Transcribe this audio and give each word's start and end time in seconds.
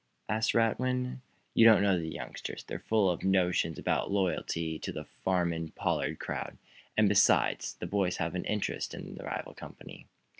asked 0.27 0.55
Radwin. 0.55 1.21
"You 1.53 1.63
don't 1.65 1.83
know 1.83 1.95
the 1.99 2.07
youngsters. 2.09 2.63
They're 2.63 2.79
full 2.79 3.07
of 3.07 3.21
fool 3.21 3.29
notions 3.29 3.77
about 3.77 4.09
loyalty 4.09 4.79
to 4.79 4.91
the 4.91 5.05
Farnum 5.23 5.73
Pollard 5.75 6.17
crowd. 6.19 6.57
And, 6.97 7.07
besides, 7.07 7.75
the 7.75 7.85
boys 7.85 8.17
have 8.17 8.33
an 8.33 8.45
interest 8.45 8.95
in 8.95 9.13
the 9.13 9.23
rival 9.25 9.53
company." 9.53 10.07